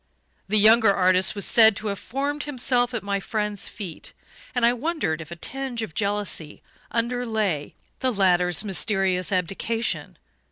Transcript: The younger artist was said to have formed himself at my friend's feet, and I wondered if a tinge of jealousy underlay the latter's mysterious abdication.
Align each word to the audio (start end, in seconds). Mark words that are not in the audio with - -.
The 0.47 0.57
younger 0.57 0.91
artist 0.91 1.35
was 1.35 1.45
said 1.45 1.75
to 1.75 1.89
have 1.89 1.99
formed 1.99 2.45
himself 2.45 2.95
at 2.95 3.03
my 3.03 3.19
friend's 3.19 3.67
feet, 3.67 4.13
and 4.55 4.65
I 4.65 4.73
wondered 4.73 5.21
if 5.21 5.29
a 5.29 5.35
tinge 5.35 5.83
of 5.83 5.93
jealousy 5.93 6.63
underlay 6.89 7.75
the 7.99 8.11
latter's 8.11 8.63
mysterious 8.63 9.31
abdication. 9.31 10.17